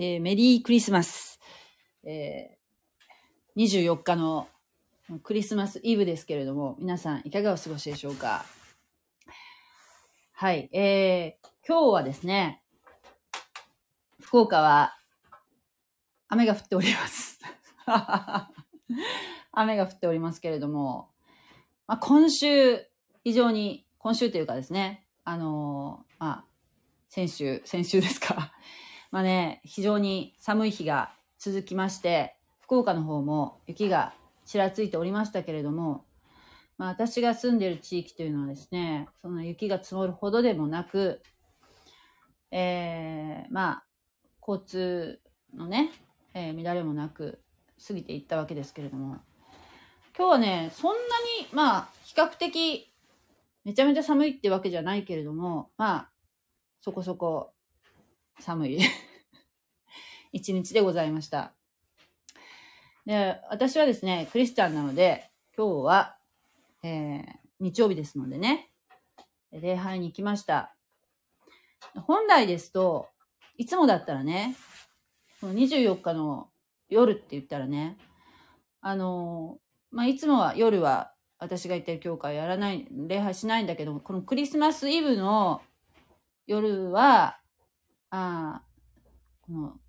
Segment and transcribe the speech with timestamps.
[0.00, 1.40] えーメリークリスマス。
[2.04, 2.58] えー
[3.60, 4.46] 24日の
[5.24, 8.44] クリスマスイブですけれども、皆さんいかがお過ごしでしょうか？
[10.34, 10.70] はい。
[10.72, 12.62] えー今日はですね、
[14.20, 14.96] 福岡は
[16.28, 17.40] 雨が降っております。
[19.50, 21.10] 雨が降っておりますけれども、
[21.88, 22.86] まあ、今週、
[23.24, 26.44] 非常に、今週というかですね、あのーまあ、
[27.08, 28.52] 先週、先週ですか。
[29.10, 34.12] まあね、非常に寒い日が続きまして、福岡の方も雪が
[34.44, 36.04] ちらついておりましたけれども、
[36.76, 41.22] まあ私が住んでる地域というのはですね、その雪が積もるほどでもなく、
[42.50, 43.84] えー、まあ、
[44.46, 45.20] 交通
[45.54, 45.90] のね、
[46.34, 47.40] えー乱れもなく
[47.86, 49.16] 過ぎていったわけですけれども、
[50.16, 50.98] 今日はね、そんな
[51.40, 52.92] に、まあ、比較的、
[53.64, 56.10] めちゃめちゃ寒いってわけじゃないけれども、まあ、
[56.80, 57.52] そこそこ
[58.40, 58.80] 寒い
[60.32, 61.54] 一日でございました。
[63.06, 66.18] で、私はですね、クリスチャンなので、今日は、
[66.82, 68.70] えー日曜日ですのでね、
[69.50, 70.76] 礼拝に行きました。
[72.06, 73.08] 本来ですと、
[73.56, 74.54] いつもだったらね、
[75.40, 76.50] この24日の
[76.88, 77.96] 夜って言ったらね、
[78.80, 79.58] あの
[79.90, 85.60] まあ、いつもは夜は私が行ってる教会やらない、礼拝しないんだけども、このクリスマスイブの
[86.46, 87.40] 夜は、
[88.10, 88.62] あ
[89.42, 89.80] この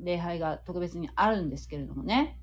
[0.00, 2.38] 礼拝が特別にあるんですけれどもね。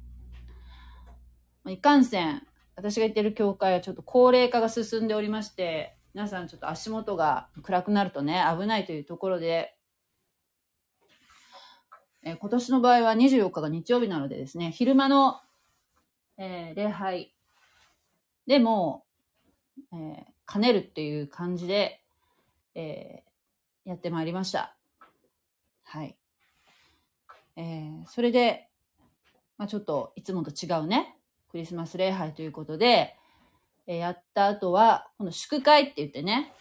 [1.67, 9.77] いかんせん、私が行ってる教会はちょっと高齢化が進んでおりまして、皆さんちょっと足元が暗くなるとね、危ないというところで、
[12.23, 15.39] えー今年の場合は24日が日曜日なのでですね、昼間の、
[16.38, 17.33] えー礼拝
[18.47, 19.05] でも、
[19.94, 22.02] えー兼ねるっていう感じで、
[22.75, 24.75] えーやってまいりました。
[25.92, 26.16] はい。
[27.58, 28.70] えーそれで、
[29.58, 31.17] まあ、ちょっといつもと違うね、
[31.50, 33.17] クリスマス礼拝ということで、
[33.88, 36.53] えーやった後は、この祝会って言ってね、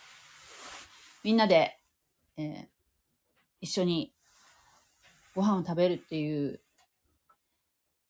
[1.22, 1.78] みんなで、
[2.38, 2.66] えー
[3.60, 4.12] 一緒に
[5.36, 6.60] ご飯を食べるっていう、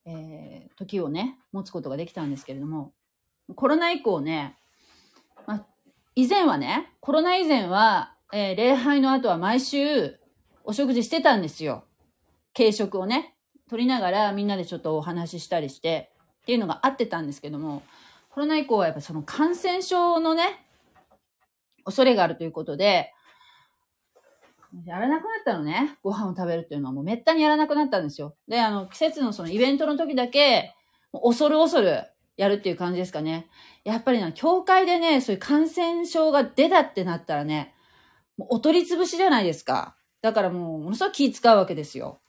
[0.07, 2.95] えー時をね、持つことができたんですけれども、
[3.57, 4.57] コロナ以降ね、
[5.47, 5.67] まあ、
[6.15, 10.19] 以前はね、コロナ以前は、えー礼拝の後は毎週
[10.65, 11.85] お食事してたんですよ。
[12.57, 13.35] 軽食をね、
[13.69, 16.11] 取りながらみんなでちょっとお話ししたりして
[16.43, 17.83] っていうのがあってたんですけども、
[18.31, 20.67] コロナ以降はやっぱその感染症のね、
[21.85, 23.13] 恐れがあるということで、
[24.85, 25.99] やらなくなったのね。
[26.03, 28.37] ご飯を食べるっていうのはもうめったにやらなくなったんですよ。
[28.47, 30.75] で、あの、季節のそのイベントの時だけ、
[31.13, 32.05] 恐る恐る
[32.37, 33.49] やるっていう感じですかね。
[33.83, 37.75] やっぱりな、教会でね、そういう感染症が出たってなったらね、
[38.37, 39.97] もうお取り潰しじゃないですか。
[40.23, 42.21] だからもう、ものすごく気使うわけですよ。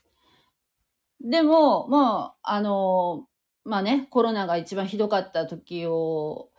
[1.19, 3.27] でも、もう、あの、
[3.63, 6.49] まあね、コロナが一番ひどかった時を、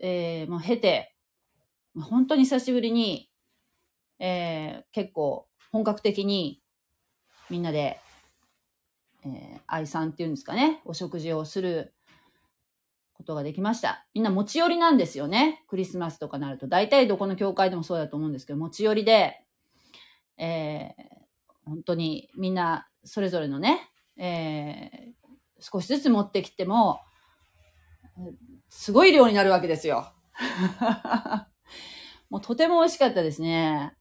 [0.00, 1.14] えー、もう経て、
[1.98, 3.30] 本当に久しぶりに、
[4.18, 6.60] えー、結構本格的に
[7.50, 7.98] みんなで、
[9.24, 11.94] えー、愛さんっていうんですかね、お食事をする
[13.14, 14.06] ことができました。
[14.14, 15.64] みんな持ち寄りなんですよね。
[15.66, 16.68] クリスマスとかなると。
[16.68, 19.42] 大体どこの教会でもそうだと思うんですけど、持ち寄りで、
[20.38, 25.12] えー、本当にみんなそれぞれのね、えー、
[25.60, 27.00] 少しずつ持ってきても、
[28.68, 30.12] すごい量になるわけですよ。
[32.30, 33.94] もうとても美味しかったですね。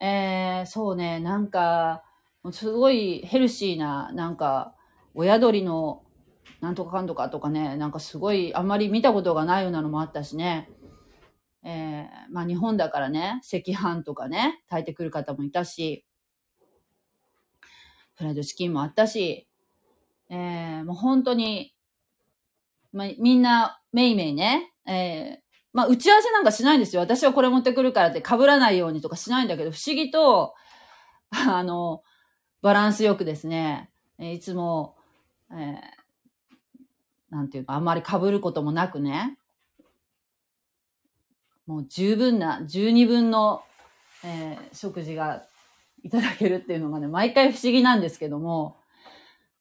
[0.00, 2.04] えー、そうね、なんか、
[2.52, 4.74] すごいヘルシーな、なんか、
[5.14, 6.04] 親鳥の
[6.60, 10.68] なんとかかんとかとかね、なんかすごいあんまり見たことがないようなのもあったしね。
[11.68, 16.06] えー、まあ日本だからね、赤飯とかね、炊いてくる方もいたし、
[18.14, 19.46] フライドチキンもあったし、
[20.30, 21.74] えー、もう本当に、
[22.92, 27.02] まあ、みんな、めいめいね、えー、まあ、打ち合わせなんかしないんですよ。
[27.02, 30.54] 私はこれ持ってくるからって被らないようにとかしないんだけど、不思議と、
[31.30, 32.02] あの、
[32.62, 34.96] バランスよくですね、いつも、
[35.52, 35.98] えー
[37.30, 39.38] なんていうか、あんまり被ることもなくね、
[41.68, 43.62] もう十分な、十二分の、
[44.24, 45.44] えー食事が
[46.02, 48.78] いただけるっていうのがね、毎回不思議なんですけども、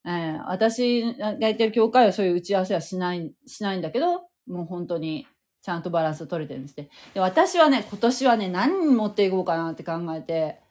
[0.06, 5.28] えー私がやってる教会はそういう打ち合わせはしない、しないんだけど、もう本当に
[5.62, 6.90] ちゃんとバランス取れてるんですね。
[7.14, 10.62] で、私はね、今年はね、何持っていこうかなって考えて、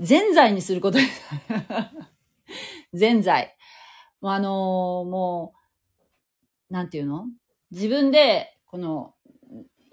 [0.00, 1.22] ぜんざいにすることです。
[2.96, 3.54] ぜんざい。
[4.22, 5.52] もうあのーも
[6.70, 7.26] う、なんていうの？
[7.70, 9.12] 自分で、この、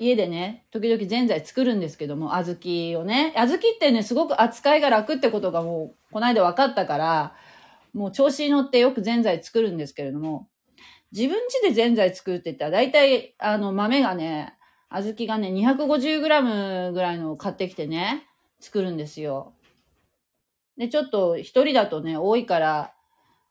[0.03, 3.33] 家でね、時々ぜんざい作るんですけども、小豆をね。
[3.35, 7.35] 小豆ってね、すごく扱いが楽ってことがもう、この間分かったから、
[7.93, 10.47] もう調子に乗ってよくぜんざい作るんですけれども、
[11.11, 14.55] 自分家でぜんざい作るって言ったら、だいたい、あの、豆がね、
[14.89, 18.27] 小豆がね、250g ぐらいのを買ってきてね、
[18.59, 19.53] 作るんですよ。
[20.77, 22.93] で、ちょっと一人だとね、多いから、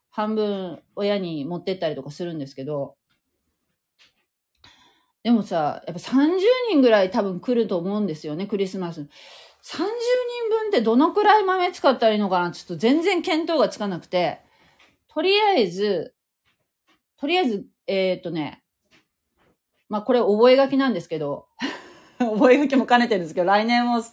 [0.09, 2.95] 半分親に持ってったりとかするんですけど、
[5.23, 6.39] でもさ、やっぱ30
[6.69, 9.01] 人ぐらい多分来ると思うんですよね、クリスマス。
[9.01, 14.41] 30人分ってどのくらい豆使ったらいいのかなちょっと全然見当がつかなくて、
[15.07, 16.13] とりあえず、
[17.17, 18.61] とりあえず、えー、っとね、
[19.87, 21.47] まあこれ覚書きなんですけど、
[22.19, 24.03] 覚書きも兼ねてるんですけど、来年も、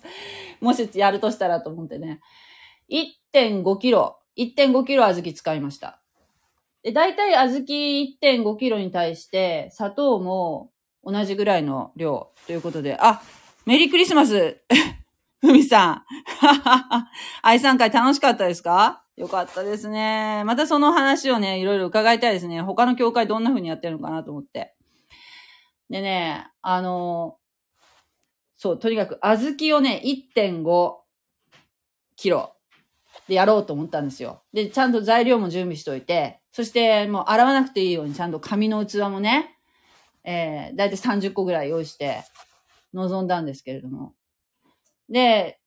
[0.60, 2.20] もしやるとしたらと思ってね、
[2.88, 6.00] 1.5キロ、1.5キロ小豆使いました。
[6.84, 10.70] で、大体小豆1.5キロに対して、砂糖も
[11.04, 13.22] 同じぐらいの量ということで、あ、
[13.66, 14.60] メリークリスマス
[15.40, 16.04] ふみさん。
[17.42, 19.04] 愛さん会楽しかったですか？
[19.16, 20.42] よかったですね。
[20.44, 22.60] またその話をね、いろいろ伺いたいですね。
[22.62, 24.74] 他の教会どんな風にやってるのかなと思って。
[25.90, 27.36] でね、あの
[28.56, 30.94] そう、とにかく小豆をね、1.5
[32.16, 32.54] キロ
[33.28, 34.42] でやろうと思ったんですよ。
[34.52, 39.58] で、ちゃんと材料も準備しといて、そしてもう洗わなくていいようにちゃんと紙の器もね、
[40.24, 42.22] えー、だいたい30個ぐらい用意して
[42.92, 44.14] 臨んだんですけれども。
[45.08, 45.60] で、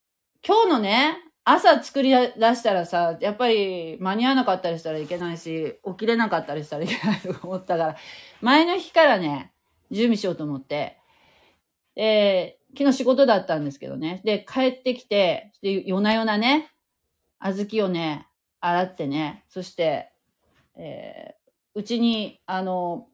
[0.45, 2.17] 今日のね、朝作り出
[2.55, 7.95] したらさ、やっぱり間に合わなかったりしたらいけないし、起きれなかったりしたらいけないと思ったから、
[8.41, 9.51] 前の日からね、
[9.91, 10.97] 準備しようと思って、
[11.95, 14.21] で、昨日仕事だったんですけどね。
[14.23, 16.71] で、帰ってきて、で夜な夜なね、
[17.39, 18.27] 小豆をね、
[18.61, 20.11] 洗ってね、そして、
[20.75, 23.07] えー、うちに、あの、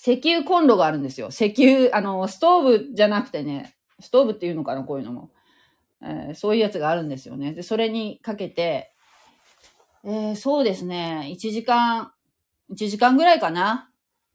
[0.00, 1.28] 石油コンロがあるんですよ。
[1.28, 5.30] 石油、あの、ストーブじゃなくてね、ストーブっていうのかな、こういうのも。
[6.00, 7.52] えー、そういうやつがあるんですよね。
[7.52, 8.94] で、それにかけて、
[10.04, 12.12] えー、そうですね、1時間、
[12.70, 13.90] 1時間ぐらいかな。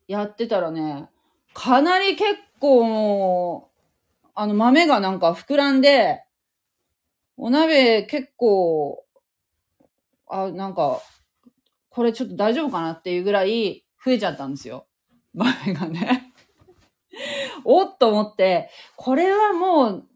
[0.07, 1.07] やってたらね、
[1.53, 3.69] かなり結構、
[4.35, 6.23] あの豆がなんか膨らんで、
[7.37, 9.05] お鍋結構、
[10.27, 11.01] あ、なんか、
[11.89, 14.87] これちょっと大丈夫かなっていうぐらい増えちゃったんですよ。
[15.33, 16.33] 豆がね。
[17.63, 20.07] おっと思って、これはもう、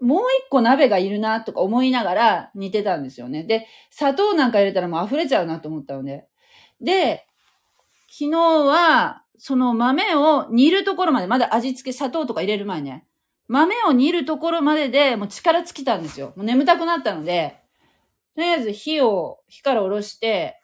[0.00, 3.44] もう一個鍋がいるなとか思いながら煮てたんですよね。
[3.44, 6.26] で、砂糖なんか入れたらもう溢れちゃうなと思ったので。
[6.80, 7.26] で、
[8.08, 13.06] 昨日は、その豆を煮るところまで、まだ味付け、砂糖とか入れる前ね。
[13.48, 16.32] 豆を煮るところまででもう力尽きたんですよ。
[16.36, 17.56] もう眠たくなったので、
[18.36, 20.60] とりあえず火を、火から下ろして、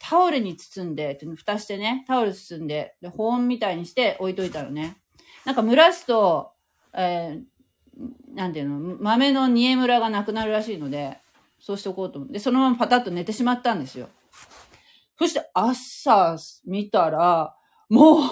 [0.00, 4.96] タオルに包んで、蓋してね、タオル包んで、で、保温みたいにして置いといたのね。
[5.44, 6.52] なんか蒸らすと、
[6.94, 11.18] えー、なんていうの、豆の煮えムラがなくなるらしいので、
[11.60, 14.08] そうしておこうと思って、そのままパタッと寝てしまったんですよ。
[15.18, 17.54] そして朝見たら、
[17.90, 18.22] もう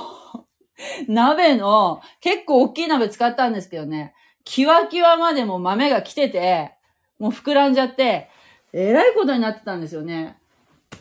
[1.07, 4.15] 鍋の、結構大きい鍋使ったんですけどね、
[4.45, 6.75] キワキワまでも豆が来てて、
[7.19, 8.31] もう膨らんじゃって、
[8.73, 10.39] えらいことになってたんですよね。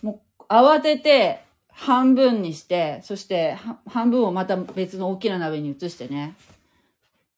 [0.01, 3.57] もう慌てて半分にして、そして
[3.87, 6.35] 半分をまた別の大きな鍋に移してね。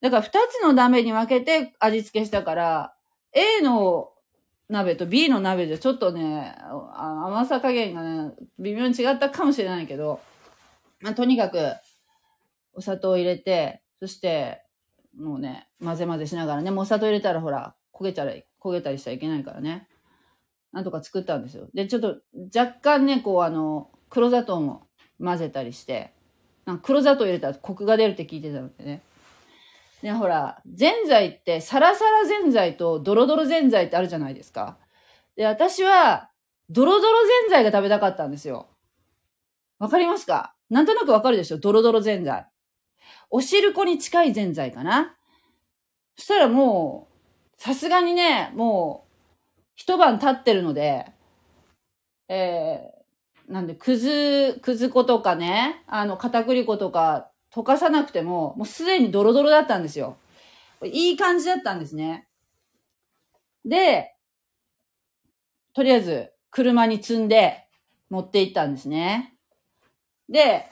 [0.01, 2.93] だから二つの鍋に分けて味付けしたから、
[3.33, 4.11] A の
[4.69, 6.55] 鍋と B の鍋でちょっとね、
[6.95, 10.19] 甘さ加減がね、微妙に違ったかもしれないけど、
[11.01, 11.73] まあ、とにかく、
[12.73, 14.61] お砂糖を入れて、そして、
[15.17, 19.87] もうね、混ぜ混ぜしながらね、もうお砂糖入れたらほら、焦げたら、焦げたりしちゃいけないからね。
[20.71, 21.67] なんとか作ったんですよ。
[21.73, 22.17] で、ちょっと
[22.55, 24.87] 若干ね、こうあの、黒砂糖も
[25.23, 26.13] 混ぜたりして、
[26.83, 29.01] 黒砂糖入れたらコクが出るって聞いてたのでね。
[30.01, 34.77] で、ほら、ぜんざいって、サラサラぜんざいとドロドロぜんざいってあるじゃないですか。
[35.35, 36.29] で、私は、
[36.69, 38.67] ドロドロぜんざいが食べたかったんですよ。
[39.79, 40.53] わかりますか？
[40.69, 41.57] なんとなくわかるでしょ？
[41.57, 42.47] ドロドロぜんざい。
[43.31, 45.15] お汁粉に近いぜんざいかな？
[46.15, 47.07] そしたらも
[47.57, 49.08] う、さすがにね、もう、
[49.79, 51.05] 一晩経ってるので、
[52.27, 60.17] えー、なんで、くず、くず粉とかね、あの、片栗粉とか溶かさなくても、もうすでにドロドロだったんですよ。
[60.83, 62.27] いい感じだったんですね。
[63.63, 64.13] で、
[65.73, 67.65] とりあえず、車に積んで
[68.09, 69.33] 持って行ったんですね。
[70.27, 70.67] で、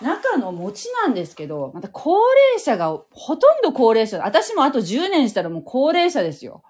[0.00, 6.62] 中の餅なんですけど、また高齢者が、ほとんど高齢者、私もあと10年したらもう高齢者ですよ。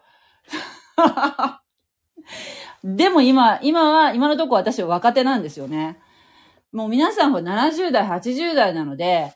[2.85, 5.99] でも今、今は、今のとこ私は若手なんですよね。
[6.73, 9.33] もう皆さんは70代、80代なので、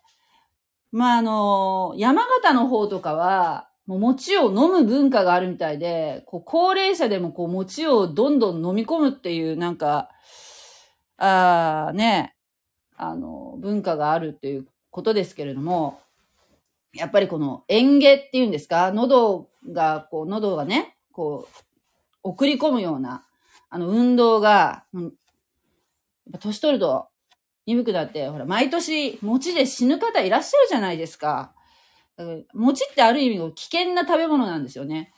[0.92, 10.10] まあ、あの、山形の方とかは、もう餅を飲む文化があるみたいで、こう高齢者でもこう餅をどんどん飲み込むっていうなんか、
[11.16, 12.34] ああ、ね、
[12.96, 16.00] あの、文化があるっていうことですけれども、
[16.94, 18.92] やっぱりこの園芸っていうんですか？
[18.92, 21.69] 喉が、こう、喉がね、こう、
[22.22, 23.24] 送り込むような、
[23.68, 25.12] あの、運動が、うん、やっ
[26.32, 27.08] ぱ年取ると
[27.66, 31.54] 鈍くなって、ほら、毎年、餅で死ぬ方いらっしゃるじゃないですか。
[32.52, 35.12] 餅ってある意味危険な食べ物なんですよね。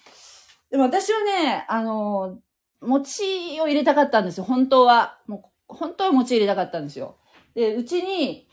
[0.70, 2.38] でも私はね、あの、
[2.80, 5.18] 餅を入れたかったんですよ、本当は。
[5.26, 7.16] もう、本当は餅入れたかったんですよ。
[7.54, 8.48] で、うちに、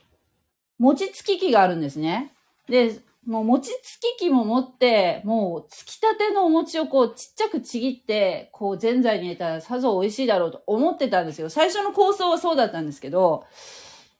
[0.77, 2.33] 餅つき機があるんですね。
[2.67, 11.49] で、もう餅つき機も持って、もうつきたてのお餅をこうちっちゃくちぎって、こうぜんざいに入れたらさぞ美味しいだろうと思ってたんですよ。
[11.49, 13.45] 最初の構想はそうだったんですけど、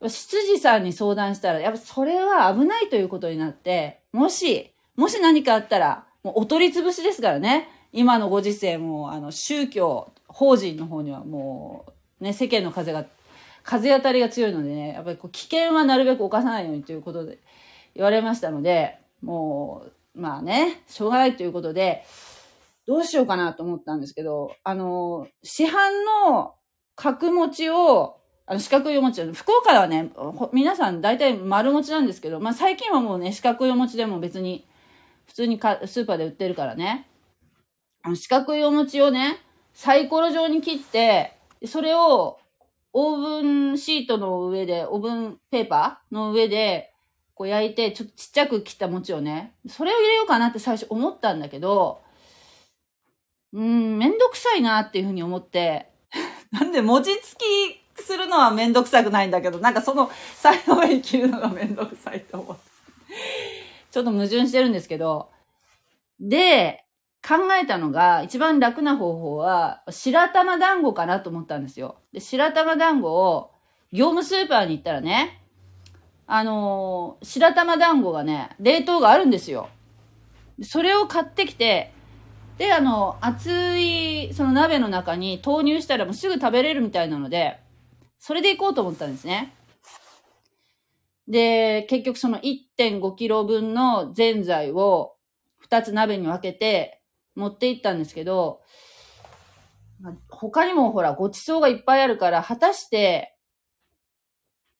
[0.01, 7.69] 執事さんに相談したら、やっぱそれは危ないということになって、もし、もし何かあったら、もうお取り潰しですからね。
[7.91, 11.85] 今のご時世も、あの、宗教、法人の方にはも
[12.21, 13.05] う、ね、世間の風が、
[13.63, 17.39] 風当たりが強いのでね、やっぱりこう危険はなるべく犯さないようにということで
[17.95, 22.03] 言われましたので、もう、まあね、しょうがないということで、
[22.87, 25.69] どうしようかなと思ったんですけど、あの、市販
[26.31, 26.55] の
[26.95, 28.19] 角餅を
[28.51, 29.23] あの、四角いお餅。
[29.31, 30.09] 福岡はね、
[30.53, 34.67] 皆さん大体丸餅なんですけど、まあ最近はもうね、四角いお餅でも別に、
[35.27, 37.07] 普通にかスーパーで売ってるからね。
[38.01, 39.37] あの、四角いお餅をね、
[39.75, 42.39] サイコロ状に切って、それを
[42.91, 46.91] オーブンシートの上で、オーブンペーパーの上で、
[47.39, 52.01] こう焼いて、ちょっとちっちゃく切った餅をね、それを入れようかなって最初思ったんだけど、
[53.53, 55.89] うん、めんどくさいなっていうふうに思って、
[56.51, 62.61] なんで餅つきするのはめんどくさくないんだけど、なんかその才の上に切るのがめんどくさいと思って。
[63.89, 65.29] ちょっと矛盾してるんですけど。
[66.19, 66.83] で、
[67.25, 71.95] 考えたのが、一番楽な方法は、白玉団子かなと思ったんですよ。
[72.11, 73.51] で、白玉団子を、
[73.93, 75.38] 業務スーパーに行ったらね、
[76.31, 79.67] あのー、白玉団子がね、冷凍があるんですよ。
[80.61, 81.91] それを買ってきて、
[82.59, 87.59] で、あの、熱い、その鍋の中に投入したらもうすぐ食べれるみたいなので、
[88.19, 89.55] それで行こうと思ったんですね。
[91.27, 95.15] で、結局その1.5キロ分のぜんざいを
[95.67, 97.01] 2つ鍋に分けて
[97.33, 98.61] 持って行ったんですけど、
[100.29, 103.35] 他にもほら、ごちそうがいっぱいあるから、果たして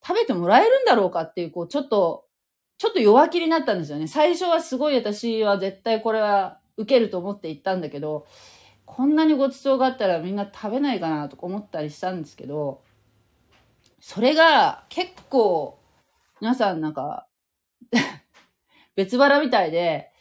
[0.06, 2.26] 食べてもらえるんだろうかっていう、こう、ちょっと、
[2.78, 4.08] ちょっと弱気になったんですよね。
[4.08, 8.26] 最初はすごい私は絶対これは受けると思って行ったんだけど、
[8.86, 12.82] こんなにごちそうがあったらみんな食べないかなとか思ったりしたんですけど、
[14.00, 15.78] それが結構、
[16.42, 17.28] 皆さんなんか
[18.96, 20.12] 別腹みたいで、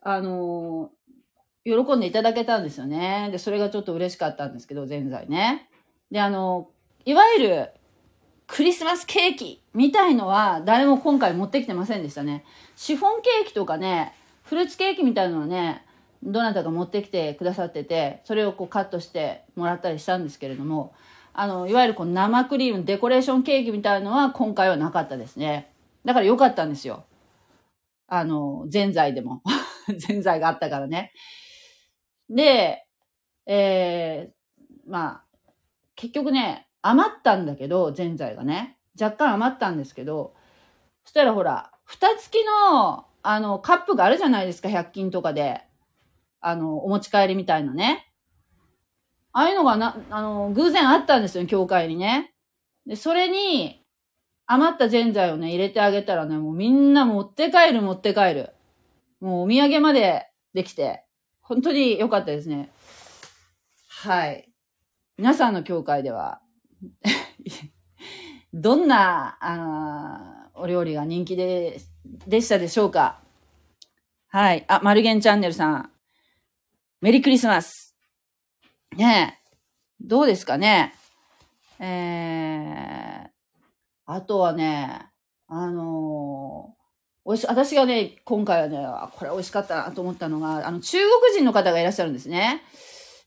[0.00, 3.28] あのー、喜んでいただけたんですよね。
[3.30, 5.68] で、それがちょっと嬉しかったんですけど、ぜんざいね。
[6.10, 6.70] で、あの、
[7.04, 7.70] いわゆる、
[8.52, 12.44] クリスマスケーキみたいのは誰も今回持ってきてませんでしたね。
[12.74, 15.86] シフォンケーキとかね、フルーツケーキみたいなのはね、
[16.24, 20.92] どなたか持ってきてくださってて、それをこうカットしてもらったりしたんですけれども、
[21.32, 25.72] あの、いわゆるこの生クリーム、デコレーションケーキみたいのは今回はなかったですね。
[26.04, 27.04] だから良かったんですよ。
[28.08, 29.42] あの、ぜんざいでも。
[29.96, 31.12] ぜんざいがあったからね。
[32.28, 32.84] で、
[33.46, 35.24] えー、まあ、
[35.94, 38.76] 結局ね、余ったんだけど、ぜんざいがね。
[39.00, 40.34] 若干余ったんですけど、
[41.04, 45.62] そしたらほら、蓋付きの、あの、カップがあるじゃないですか、100均とかで。
[46.40, 48.10] あの、お持ち帰りみたいなね。
[49.32, 52.32] ああいうのがな、あの、偶然あったんですよ、教会にね。
[52.86, 53.84] で、それに、
[54.46, 58.50] 余ったぜんざいをね、入れてあげたらね、もうみんな持って帰る持って帰る。
[59.20, 61.04] もうお土産までできて、
[61.40, 62.70] 本当に良かったですね。
[63.88, 64.50] はい。
[65.18, 66.40] 皆さんの教会では
[68.52, 70.18] どんな、あの
[70.54, 71.80] お料理が人気で、
[72.26, 73.20] でしたでしょうか？
[74.28, 74.64] はい。
[74.68, 75.90] あ、マルゲンチャンネルさん。
[77.00, 77.94] メリークリスマス。
[78.96, 79.52] ねえ。
[80.00, 80.94] どうですかね？
[81.78, 83.28] えー、
[84.06, 85.06] あとはね、
[85.48, 86.80] あのー、
[87.24, 88.78] おいし、私がね、今回はね、
[89.16, 92.62] これ美味しかったなと思ったのが、あの、中国人の方がいらっしゃるんですね。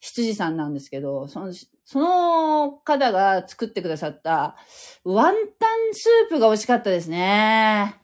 [0.04, 1.54] 羊さんなんですけど、その、
[1.86, 4.58] その方が作ってくださった
[5.06, 7.96] ワンタンスープが美味しかったですね。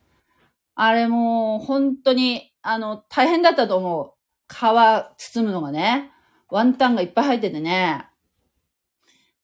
[0.75, 4.13] あれも本当に、あの、大変だったと思う。
[4.47, 6.11] 皮包むのがね。
[6.49, 8.07] ワンタンがいっぱい入っててね。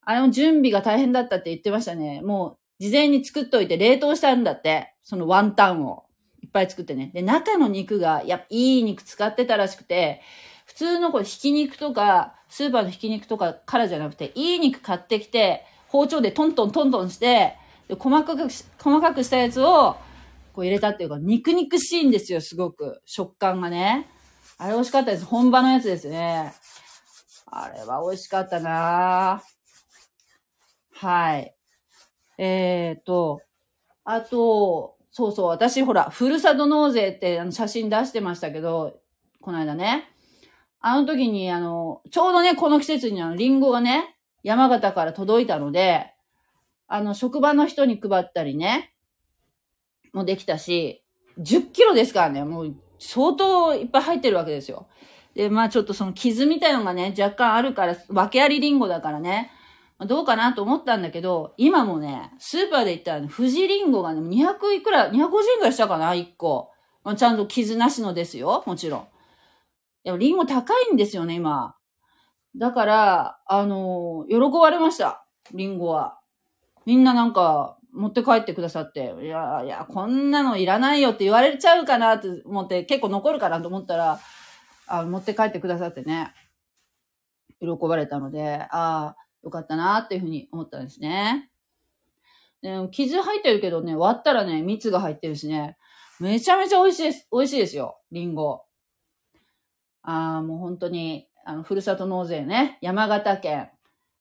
[0.05, 2.21] あれも準備が大変だったって言ってましたね。
[2.21, 4.93] もう、事前に作っといて冷凍したんだって。
[5.03, 6.05] そのワンタンを。
[6.41, 7.11] いっぱい作ってね。
[7.13, 10.21] で、中の肉が、やっぱいい肉使ってたらしくて、
[10.65, 17.55] 普通のこれひき肉とか、スーパーのひき肉とかからじゃなくて、いい肉買ってきて、包丁でトントントントンして、
[17.87, 19.95] で細かく、細かくしたやつを、
[20.53, 23.01] こう入れたっていうか、肉肉しいんですよ、すごく。
[23.05, 24.09] 食感がね。
[24.57, 25.25] あれ美味しかったです。
[25.25, 26.53] 本場のやつですね。
[27.47, 29.43] あれは美味しかったな
[30.93, 31.53] はい。
[32.37, 33.41] えーと、
[34.03, 38.99] あと、そうそう、私ほら、ふるさと納税ってあの写真出してましたけど、
[39.41, 40.14] この間ね。
[40.87, 46.13] あの時に、あの、ちょうどね、この季節にあの、リンゴがね、山形から届いたので、
[46.87, 48.93] あの、職場の人に配ったりね、
[50.13, 51.03] もできたし、
[51.39, 54.85] 10キロですからね、もう相当いっぱい入ってるわけですよ。
[55.33, 59.49] で、まあちょっとその傷みたいのがね、若干あるから、訳ありリンゴだからね、
[59.97, 66.69] ま、どうかなと思ったんだけど、今もね、スーパーで言ったらね、富士リンゴがね、200いくら、250円くらいしたかな、1個。
[67.03, 69.07] まあ、ちゃんと傷なしのですよ、もちろん。
[70.05, 71.75] いや、リンゴ高いんですよね、今。
[72.55, 75.25] だから、あの、喜ばれました。
[75.53, 76.19] リンゴは。
[76.85, 84.19] みんななんか、持って帰ってくださって、いやいや、こんなのいらないよって言われちゃうかなって思って、結構残るかなと思ったら、
[84.87, 86.33] あ持って帰ってくださってね、
[87.59, 91.49] 喜ばれたので、ああ、よかったなっていうふうに思ったんですね。
[92.61, 95.77] で傷入ってるけどね、割ったらね、蜜が入ってるしね、
[96.19, 97.27] めちゃめちゃ美味しいです。
[97.31, 98.65] 美味しいですよ、リンゴ。
[100.05, 103.69] ああ、もう本当に、あの、ふるさと納税ね、山形県、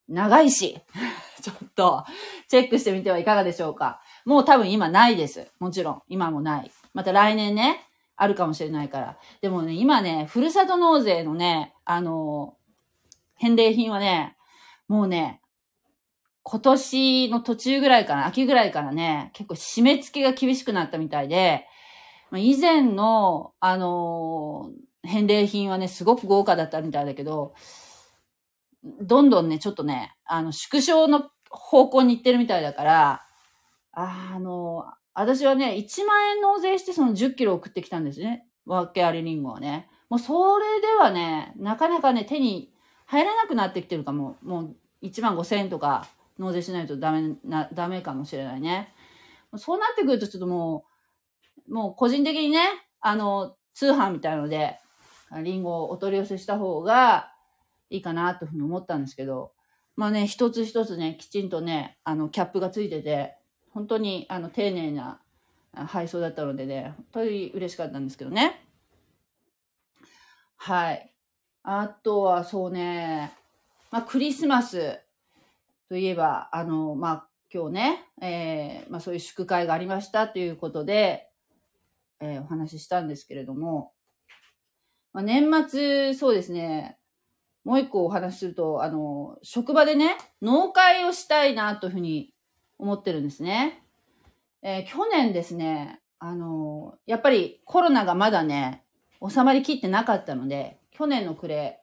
[0.07, 0.77] 長井市。
[1.41, 2.03] ちょっと、
[2.47, 4.01] チェックしてみてはいかがでしょうか。
[4.25, 5.51] もう多分今ないです。
[5.59, 6.01] もちろん。
[6.07, 6.71] 今もない。
[6.93, 9.17] また来年ね、あるかもしれないから。
[9.41, 12.55] でもね、今ね、ふるさと納税のね、あの、
[13.35, 14.35] 返礼品はね、
[14.87, 15.41] もうね、
[16.43, 21.67] 今年の途中ぐらいから、秋ぐらいからね、結構締め付けが厳しくなったみたいで、
[22.33, 24.71] 以前の、あの
[25.05, 27.53] 返礼品はね、すごく豪華だったみたいだけど、
[29.01, 33.21] どんどんね、ちょっとね、あの、縮小の方向に行ってるみたいだから、
[33.91, 38.45] あの、私はね、1万円納税してその10キロ送ってきたんですね。
[38.65, 39.87] わけありリンゴはね。
[40.09, 42.73] もうそれではね、なかなかね、手に
[43.05, 44.35] 入らなくなってきてるかも。
[44.43, 48.93] もう1万5千円とか納税しないとダメな、ダメかもしれないね。
[49.55, 50.85] そうなってくるとちょっとも
[51.69, 52.59] う、もう個人的にね、
[52.99, 54.79] あの、通販みたいので、
[55.41, 57.31] リンゴをお取り寄せした方が
[57.89, 59.51] いいかなというふうに思ったんですけど、
[59.95, 63.37] まあね、一つ一つね、きちんとね、あの、キャップがついてて、
[63.71, 65.21] 本当に、あの、丁寧な
[65.73, 68.61] 配送だったのでね、本当に嬉しかったんですけどね。
[70.57, 71.13] はい。
[71.63, 73.33] あとは、そうね、
[73.91, 74.99] まあ、クリスマス
[75.87, 81.29] といえば、あの、まあ、今日ね、えー、まあ、そういう祝会がありましたということで、
[82.19, 83.93] えー、お話ししたんですけれども、
[85.15, 86.97] まあ、年末、そうですね、
[87.63, 92.33] もう一個お話しすると、あの、職場でね、納会をしたいなというふうに
[92.77, 93.81] 思ってるんですね。
[94.61, 98.83] えー、去年ですね、あの、やっぱりコロナがまだね、
[99.25, 101.79] 収まりきってなかったので、去年の暮れ、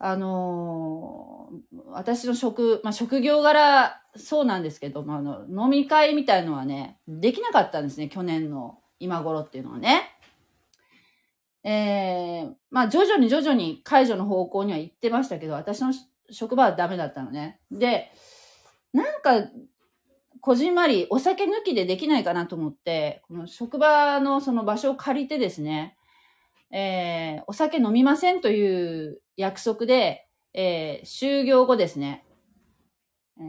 [0.00, 1.48] あの
[1.86, 10.15] 私の職、まあ、職業柄そうなんですけども、あの、飲み会みたいのはね、できなかったんですね、去年の今頃っていうのはね。
[11.68, 15.92] えー、まあ徐々に徐々に解除の方向には行ってましたけど、私の
[16.30, 17.58] 職場はダメだったのね。
[17.72, 18.12] で、
[18.92, 19.50] なんか、
[20.40, 25.96] こじんまりお酒抜きでできないかなと思って、この職場のその場所を借りてですね、
[26.70, 32.24] えー、お酒飲みませんという約束で、えー、就業後ですね、
[33.40, 33.44] えー、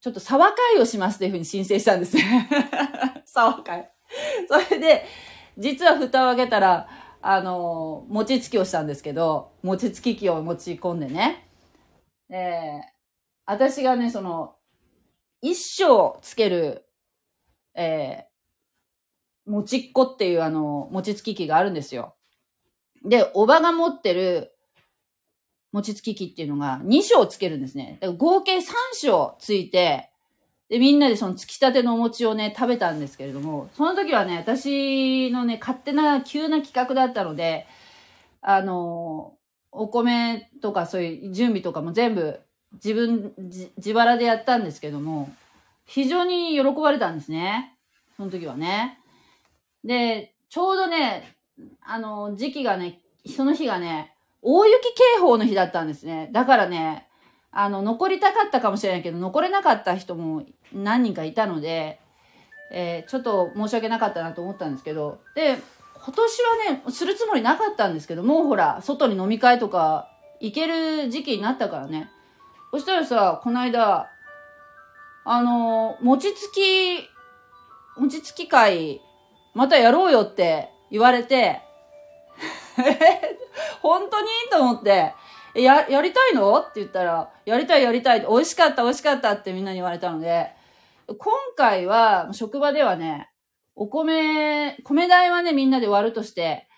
[0.00, 2.48] ちょっと沢会をしますというふうに申請したんですね。
[3.26, 3.92] 沢会。
[4.48, 5.04] それで、
[5.58, 6.88] 実は蓋を開けたら、
[7.22, 11.48] あの、餅つきをしたんですけど、餅つき機を持ち込んでね。
[12.30, 12.82] えー、
[13.46, 14.56] 私がね、その、
[15.40, 16.84] 一生つける、
[17.74, 22.16] えー、餅っこっていうあの、餅つき機があるんですよ。
[23.04, 24.56] で、おばが持ってる
[25.72, 27.98] 餅つき機っていうのが2章つけるんですね。
[28.18, 28.62] 合計3
[28.94, 30.10] 章ついて、
[30.68, 37.66] で、みんなでそのつきたてのお餅をね、食べたんですけれども、その時はね、私のね、勝手な急な企画だったので、
[38.42, 39.34] あの、
[39.70, 42.40] お米とかそういう準備とかも全部
[42.72, 45.32] 自分、自腹でやったんですけども、
[45.84, 47.76] 非常に喜ばれたんですね。
[48.16, 48.98] その時はね。
[49.84, 51.36] で、ちょうどね、
[51.82, 53.00] あの、時期がね、
[53.36, 56.28] その日がね、大雪警報の日だったんですね。
[56.32, 57.05] だからね、
[57.58, 61.98] あの、残りたかったかもしれないけど、残れなかった人も何人かいたので、
[62.70, 65.56] えーちょっと申し訳なかったなと思ったんですけど、で、
[65.94, 72.10] 今年はね、するつもりなかったんですけど、もうほら、外に飲み会とか行ける時期になったからね。
[72.72, 74.10] そしたらさ、この間、
[75.24, 77.08] あの餅つき、
[77.96, 79.00] 餅つき会、
[79.54, 81.62] またやろうよって言われて、
[83.80, 84.28] 本当に？
[84.50, 85.14] と思って、
[85.56, 86.58] えや、やりたいの？
[86.60, 90.50] って言ったら、やりたいやりたい、美味しかった美味しかったってみんなに言われたので、
[91.08, 93.30] 今回は、職場ではね、
[93.74, 96.68] お米、米代はね、みんなで割るとして、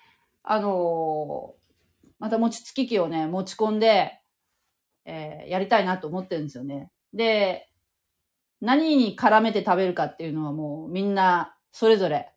[0.43, 1.59] あのー
[2.21, 4.21] また餅つき機をね、持ち込んで、
[5.05, 6.91] えーやりたいなと思ってるんですよね。
[7.13, 7.69] で、
[8.61, 12.33] 何に絡めて食べるかっていうのはもうみんなそれぞれ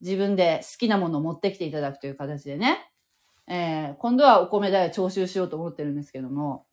[0.00, 2.90] 自分で好きなものを持ってきていただくという形でね、
[3.48, 6.66] えー今度はお米代を徴収しようと思ってるんですけども、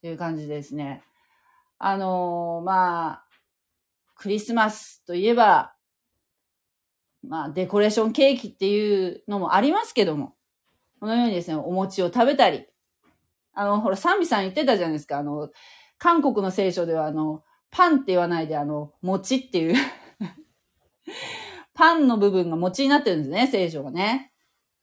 [0.00, 1.02] という感じですね。
[1.78, 3.24] あのーまあ、
[4.14, 5.74] クリスマスといえば、
[7.22, 10.36] まあ、デコレーションケーキっていうのもありますけども、
[11.00, 12.66] このようにですね、お餅を食べたり、
[13.52, 15.50] あの、ほら、サンビさん言ってたじゃないですか、あの、
[15.98, 19.74] 韓国の聖書では、あの、パンって言わないで、あの、餅っていう、
[21.74, 24.32] パンの部分が餅になってるんですね、聖書がね。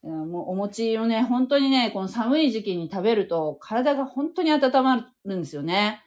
[0.04, 6.02] もうお餅をね、本当にね、この寒い時期に食べると、体が本当に温まるんですよね。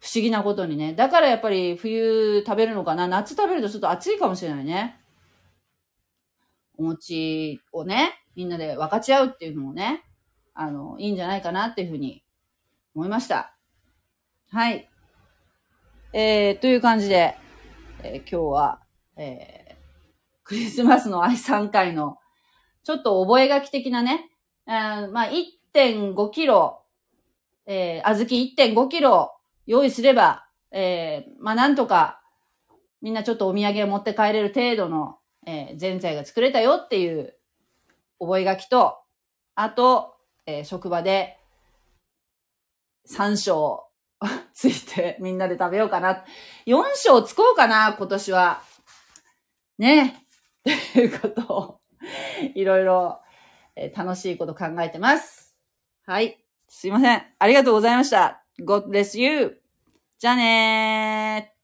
[0.00, 0.92] 不思議なことにね。
[0.94, 3.08] だからやっぱり冬食べるのかな。
[3.08, 5.00] 夏食べるとちょっと暑いかもしれないね。
[6.76, 10.04] お餅をね、みんなで分かち合うっていうのもね、
[10.54, 12.22] あの、いいんじゃないかなっていうふうに
[12.94, 13.56] 思いました。
[14.50, 14.88] はい。
[16.12, 17.36] えー、という感じで、
[18.02, 18.80] えー今日は、
[19.16, 19.74] えー、
[20.44, 22.18] クリスマスの愛3回の、
[22.88, 24.30] ちょっと覚書的なね、
[24.66, 25.30] えーまあ、
[25.74, 26.80] 1.5キロ、
[27.66, 28.24] えー、小
[28.56, 32.22] 豆1.5キロ用意すれば、えー、まあ、なんとか、
[33.02, 37.34] みんなちょっとお土産を持って帰れる程度の、えー、前菜が作れたよっていう
[38.18, 38.96] 覚書と、
[39.54, 40.14] あと、
[40.46, 41.38] えー職場で、
[43.06, 43.84] 3章
[44.54, 46.24] ついてみんなで食べようかな。
[46.64, 48.62] 4章つこうかな、今年は。
[49.76, 50.24] ね。
[50.66, 51.80] っていうことを、
[52.54, 53.20] いろいろ、
[53.76, 55.56] え楽しいこと考えてます。
[56.04, 56.44] はい。
[56.68, 57.22] すいません。
[57.38, 58.44] ありがとうございました。
[58.60, 59.60] God bless you.
[60.18, 61.58] じゃあねー。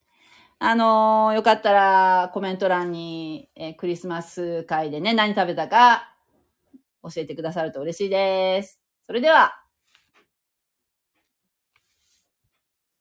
[0.61, 6.14] あのーよかったらコメント欄に、えークリスマス会でね、何食べたか
[7.03, 8.81] 教えてくださると嬉しいです。
[9.07, 9.63] それでは、